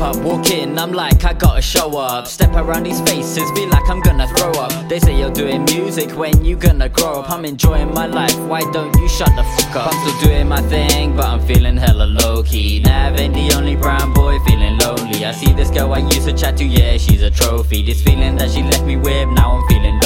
up, 0.00 0.16
walk 0.16 0.50
in, 0.50 0.78
I'm 0.78 0.92
like, 0.92 1.24
I 1.24 1.32
gotta 1.32 1.62
show 1.62 1.96
up. 1.98 2.26
Step 2.26 2.54
around 2.54 2.84
these 2.84 3.00
faces, 3.02 3.50
be 3.52 3.66
like 3.66 3.88
I'm 3.88 4.00
gonna 4.00 4.28
throw 4.36 4.52
up. 4.52 4.88
They 4.88 4.98
say 4.98 5.18
you're 5.18 5.30
doing 5.30 5.64
music 5.64 6.10
when 6.16 6.44
you 6.44 6.56
gonna 6.56 6.88
grow 6.88 7.20
up. 7.20 7.30
I'm 7.30 7.44
enjoying 7.44 7.92
my 7.92 8.06
life, 8.06 8.38
why 8.40 8.60
don't 8.72 8.94
you 8.98 9.08
shut 9.08 9.34
the 9.36 9.42
fuck 9.42 9.76
up? 9.76 9.92
I'm 9.92 10.08
still 10.08 10.30
doing 10.30 10.48
my 10.48 10.60
thing, 10.62 11.16
but 11.16 11.26
I'm 11.26 11.40
feeling 11.46 11.76
hella 11.76 12.04
low 12.04 12.42
key. 12.42 12.80
Nav 12.80 13.18
ain't 13.18 13.34
the 13.34 13.52
only 13.56 13.76
brown 13.76 14.12
boy 14.12 14.38
feeling 14.46 14.78
lonely. 14.78 15.24
I 15.24 15.32
see 15.32 15.52
this 15.52 15.70
girl 15.70 15.92
I 15.92 15.98
used 15.98 16.26
to 16.26 16.32
chat 16.32 16.56
to, 16.58 16.64
yeah, 16.64 16.96
she's 16.96 17.22
a 17.22 17.30
trophy. 17.30 17.82
This 17.82 18.02
feeling 18.02 18.36
that 18.36 18.50
she 18.50 18.62
left 18.62 18.84
me 18.84 18.96
with, 18.96 19.28
now 19.30 19.58
I'm 19.58 19.68
feeling 19.68 19.97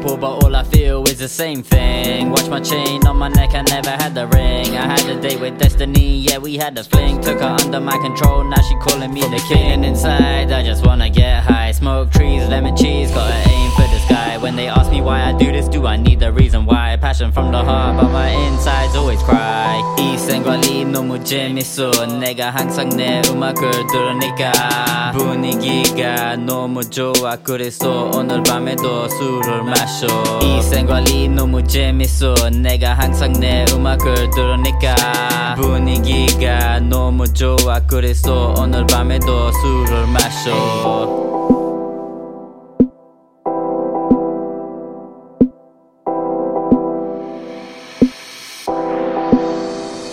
people, 0.00 0.16
but 0.16 0.42
all 0.42 0.54
I 0.54 0.64
feel 0.64 1.04
is 1.04 1.18
the 1.18 1.28
same 1.28 1.62
thing. 1.62 2.30
Watch 2.30 2.48
my 2.48 2.60
chain 2.60 3.06
on 3.06 3.16
my 3.16 3.28
neck, 3.28 3.54
I 3.54 3.62
never 3.62 3.90
had 3.90 4.14
the 4.14 4.26
ring. 4.28 4.76
I 4.76 4.86
had 4.94 5.06
a 5.08 5.20
date 5.20 5.40
with 5.40 5.58
destiny, 5.58 6.18
yeah, 6.26 6.38
we 6.38 6.56
had 6.56 6.76
a 6.78 6.84
fling. 6.84 7.20
Took 7.20 7.40
her 7.40 7.56
under 7.62 7.80
my 7.80 7.96
control, 7.98 8.44
now 8.44 8.60
she 8.68 8.74
calling 8.76 9.12
me 9.12 9.20
the 9.20 9.42
king. 9.48 9.72
And 9.72 9.84
inside, 9.84 10.52
I 10.52 10.62
just 10.62 10.84
wanna 10.84 11.10
get 11.10 11.42
high. 11.42 11.72
Smoke 11.72 12.10
trees, 12.10 12.46
lemon 12.48 12.76
cheese, 12.76 13.10
gotta 13.10 13.36
aim 13.50 13.70
for 13.72 13.86
the 13.92 14.00
sky. 14.06 14.38
When 14.38 14.56
they 14.56 14.68
ask 14.68 14.90
me 14.90 15.00
why 15.00 15.22
I 15.22 15.32
do 15.32 15.52
this, 15.52 15.68
do 15.68 15.86
I 15.86 15.96
need 15.96 16.20
the 16.20 16.32
reason 16.32 16.66
why? 16.66 16.96
Passion 17.00 17.32
from 17.32 17.52
the 17.52 17.62
heart, 17.62 17.96
but 18.00 18.10
my 18.10 18.30
insides 18.48 18.96
always 18.96 19.22
cry. 19.22 19.82
이 19.98 20.16
생활이 20.18 20.84
너무 20.84 21.22
재밌어. 21.22 21.90
내가 22.20 22.50
항상 22.50 22.88
내 22.90 23.20
음악을 23.28 23.70
들으니까 23.92 25.12
분 25.12 25.39
위기가 25.61 26.35
너무 26.35 26.83
좋아. 26.89 27.35
그래서 27.43 28.09
오늘 28.15 28.41
밤에도 28.43 29.07
술을 29.07 29.63
마셔. 29.63 30.07
이 30.41 30.61
생활이 30.61 31.27
너무 31.27 31.63
재밌어. 31.63 32.33
내가 32.51 32.93
항상 32.95 33.31
내 33.33 33.65
음악을 33.71 34.31
들으니까 34.31 35.55
분위기가 35.55 36.79
너무 36.79 37.31
좋아. 37.31 37.79
그래서 37.87 38.55
오늘 38.57 38.85
밤에도 38.87 39.51
술을 39.51 40.07
마셔. 40.07 41.60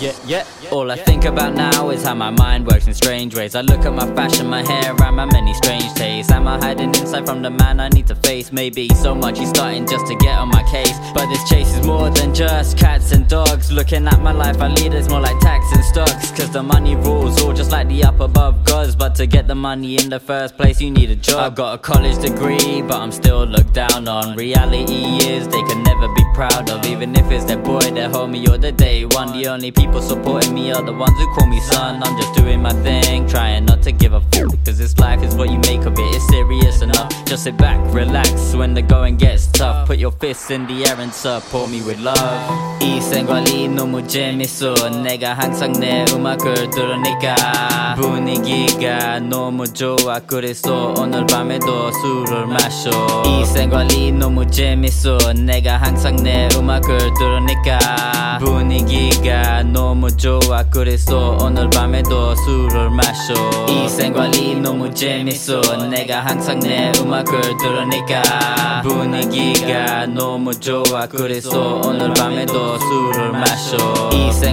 Yeah, 0.00 0.16
yeah. 0.24 0.46
All 0.70 0.90
I 0.90 0.96
think 0.96 1.26
about 1.26 1.52
now 1.52 1.90
is 1.90 2.04
how 2.04 2.14
my 2.14 2.30
mind 2.30 2.66
works 2.66 2.86
in 2.86 2.94
strange 2.94 3.34
ways. 3.34 3.54
I 3.54 3.60
look 3.60 3.84
at 3.84 3.92
my 3.92 4.06
fashion, 4.14 4.46
my 4.46 4.62
hair, 4.66 4.94
and 4.98 5.16
my 5.16 5.26
many 5.26 5.52
strange 5.52 5.92
tastes. 5.92 6.32
Am 6.32 6.48
I 6.48 6.56
hiding 6.56 6.88
inside 6.88 7.26
from 7.26 7.42
the 7.42 7.50
man 7.50 7.80
I 7.80 7.90
need 7.90 8.06
to 8.06 8.14
face? 8.14 8.50
Maybe 8.50 8.88
so 8.94 9.14
much 9.14 9.38
he's 9.38 9.50
starting 9.50 9.86
just 9.86 10.06
to 10.06 10.14
get 10.16 10.38
on 10.38 10.48
my 10.48 10.62
case. 10.70 10.98
But 11.12 11.28
this 11.28 11.46
chase 11.50 11.76
is 11.76 11.86
more 11.86 12.08
than 12.08 12.34
just 12.34 12.78
cats 12.78 13.12
and 13.12 13.28
dogs. 13.28 13.70
Looking 13.70 14.06
at 14.06 14.22
my 14.22 14.32
life, 14.32 14.62
I 14.62 14.68
lead 14.68 14.94
it's 14.94 15.10
more 15.10 15.20
like 15.20 15.38
tax 15.40 15.66
and 15.72 15.79
stocks. 15.89 16.31
Cause 16.31 16.51
the 16.51 16.63
money 16.63 16.95
rules, 16.95 17.41
all 17.41 17.53
just 17.53 17.71
like 17.71 17.87
the 17.87 18.03
up 18.03 18.19
above 18.19 18.63
gods. 18.63 18.95
But 18.95 19.15
to 19.15 19.25
get 19.27 19.47
the 19.47 19.55
money 19.55 19.95
in 19.97 20.09
the 20.09 20.19
first 20.19 20.57
place, 20.57 20.81
you 20.81 20.91
need 20.91 21.09
a 21.09 21.15
job. 21.15 21.39
I've 21.39 21.55
got 21.55 21.75
a 21.75 21.77
college 21.77 22.21
degree, 22.21 22.81
but 22.81 22.99
I'm 22.99 23.11
still 23.11 23.45
looked 23.45 23.73
down 23.73 24.07
on. 24.07 24.35
Reality 24.35 25.25
is 25.27 25.47
they 25.47 25.63
can 25.63 25.83
never 25.83 26.07
be 26.13 26.23
proud 26.33 26.69
of. 26.69 26.85
Even 26.85 27.15
if 27.15 27.29
it's 27.31 27.45
their 27.45 27.57
boy, 27.57 27.79
their 27.79 28.09
homie, 28.09 28.47
or 28.49 28.57
the 28.57 28.71
day 28.71 29.05
one. 29.05 29.31
The 29.31 29.47
only 29.47 29.71
people 29.71 30.01
supporting 30.01 30.53
me 30.53 30.71
are 30.71 30.83
the 30.83 30.93
ones 30.93 31.17
who 31.17 31.27
call 31.33 31.47
me 31.47 31.59
son. 31.61 32.01
I'm 32.03 32.15
just 32.19 32.33
doing 32.35 32.61
my 32.61 32.73
thing, 32.83 33.27
trying 33.27 33.65
not 33.65 33.81
to 33.83 33.91
give 33.91 34.13
a 34.13 34.21
fuck. 34.21 34.51
Cause 34.65 34.77
this 34.77 34.97
life 34.99 35.21
is 35.23 35.35
what 35.35 35.49
you 35.49 35.59
make 35.59 35.85
of 35.85 35.93
it, 35.93 36.15
it's 36.15 36.27
serious 36.29 36.81
enough. 36.81 37.09
Just 37.25 37.43
sit 37.43 37.57
back, 37.57 37.79
relax 37.93 38.53
when 38.53 38.73
the 38.73 38.81
going 38.81 39.17
gets 39.17 39.47
tough. 39.47 39.87
Put 39.87 39.97
your 39.97 40.11
fists 40.11 40.51
in 40.51 40.67
the 40.67 40.85
air 40.85 40.99
and 40.99 41.13
support 41.13 41.69
me 41.69 41.81
with 41.81 41.99
love. 41.99 42.81
이 42.81 42.99
생활이 43.01 43.67
너무 43.69 44.07
재밌어. 44.07 44.73
내가 45.03 45.33
항상 45.33 45.71
내 45.80 46.04
음악을 46.12 46.68
들으니까 46.68 47.94
분위기가 47.96 49.18
너무 49.18 49.66
좋아. 49.72 50.20
그래서 50.26 50.92
오늘 50.98 51.24
밤에도 51.26 51.90
술을 51.90 52.46
마셔. 52.46 52.90
이 53.26 53.44
생활이 53.46 54.12
너무 54.12 54.46
재밌어. 54.46 55.16
내가 55.34 55.78
항상 55.78 56.16
내 56.16 56.48
음악을 56.54 56.98
들으니까 57.18 58.38
분위기가 58.40 59.62
너무 59.62 60.14
좋아. 60.14 60.62
그래서 60.70 61.38
오늘 61.40 61.70
밤에도 61.70 62.34
술을 62.36 62.90
마셔. 62.90 63.32
이 63.68 63.88
생활이 63.88 64.56
너무 64.56 64.92
재밌어. 64.92 65.60
내가 65.88 66.20
항상 66.20 66.60
내 66.60 66.92
음악을 67.00 67.40
들으니까 67.56 68.82
분위기가 68.82 70.06
너무 70.06 70.52
좋아. 70.60 71.06
그래서 71.06 71.80
오늘 71.82 72.12
밤에도 72.12 72.78
술을 72.78 73.32
마셔. 73.32 73.76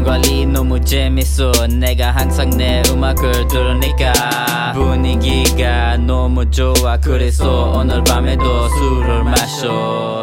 이 0.08 0.10
생활이 0.10 0.46
너무 0.46 0.80
재밌어. 0.80 1.52
내가 1.68 2.12
항상 2.12 2.50
내 2.52 2.82
음악을 2.90 3.46
들으니까 3.50 4.72
분위기가 4.74 5.98
너무 5.98 6.50
좋아. 6.50 6.98
그래서 6.98 7.74
오늘 7.76 8.02
밤에도 8.06 8.70
술을 8.70 9.24
마셔. 9.26 10.17